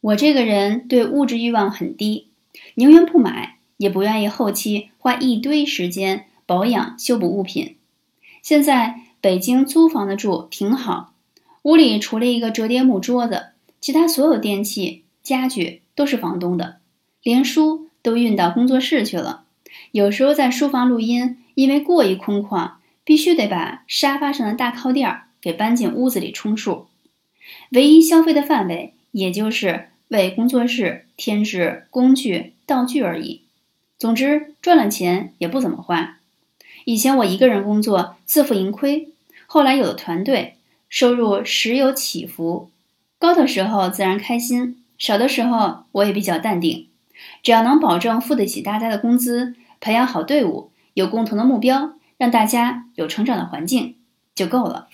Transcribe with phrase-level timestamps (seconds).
[0.00, 2.28] 我这个人对物质欲望很低，
[2.74, 7.76] 宁愿不买，也不愿意后期花一堆时间保养修补物品。
[8.42, 11.12] 现在北京租房子住挺好，
[11.62, 16.78] 屋里除了一个折叠木桌子，其他所有电器家具都是房东的，
[17.22, 19.44] 连书都运到工作室去了。
[19.92, 22.72] 有时候在书房录音，因为过于空旷，
[23.04, 26.86] 必须得把沙发上的大靠垫儿给搬进屋子里充数。
[27.72, 33.42] 唯一消费的范围，也就是为工作室添置工具道具而已。
[33.96, 36.18] 总之，赚了钱也不怎么花。
[36.84, 39.08] 以前我一个人工作，自负盈亏；
[39.46, 40.56] 后来有了团队，
[40.88, 42.70] 收入时有起伏，
[43.18, 46.88] 高的时候自然开心，少的时候我也比较淡定。
[47.42, 53.94] 只要能保证付得起大家的工资，培养好队伍，有共同的目标，让大家有成长的环境，
[54.34, 54.88] 就够了。